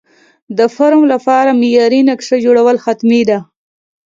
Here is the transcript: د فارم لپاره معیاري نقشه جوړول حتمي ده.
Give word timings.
د 0.57 0.59
فارم 0.75 1.01
لپاره 1.13 1.57
معیاري 1.61 2.01
نقشه 2.09 2.37
جوړول 2.45 2.75
حتمي 2.85 3.21
ده. 3.29 3.39